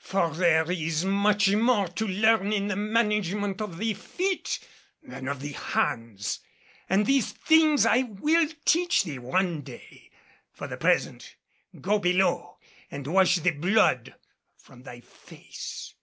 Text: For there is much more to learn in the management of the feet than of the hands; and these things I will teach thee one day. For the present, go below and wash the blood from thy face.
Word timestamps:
For 0.00 0.30
there 0.34 0.68
is 0.72 1.04
much 1.04 1.52
more 1.54 1.86
to 1.86 2.08
learn 2.08 2.52
in 2.52 2.66
the 2.66 2.74
management 2.74 3.60
of 3.62 3.78
the 3.78 3.94
feet 3.94 4.58
than 5.04 5.28
of 5.28 5.40
the 5.40 5.52
hands; 5.52 6.40
and 6.90 7.06
these 7.06 7.30
things 7.30 7.86
I 7.86 8.02
will 8.02 8.48
teach 8.64 9.04
thee 9.04 9.20
one 9.20 9.60
day. 9.60 10.10
For 10.50 10.66
the 10.66 10.78
present, 10.78 11.36
go 11.80 12.00
below 12.00 12.58
and 12.90 13.06
wash 13.06 13.36
the 13.36 13.52
blood 13.52 14.16
from 14.56 14.82
thy 14.82 14.98
face. 14.98 15.94